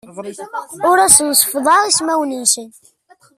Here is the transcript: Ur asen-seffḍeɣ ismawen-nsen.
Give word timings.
Ur 0.89 0.97
asen-seffḍeɣ 1.05 1.81
ismawen-nsen. 1.85 2.69